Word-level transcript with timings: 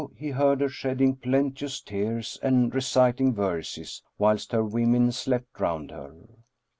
he 0.15 0.31
heard 0.31 0.61
her 0.61 0.67
shedding 0.67 1.15
plenteous 1.15 1.79
tears 1.79 2.39
and 2.41 2.73
reciting 2.73 3.35
verses, 3.35 4.01
whilst 4.17 4.51
her 4.51 4.63
women 4.65 5.11
slept 5.11 5.59
round 5.59 5.91
her. 5.91 6.15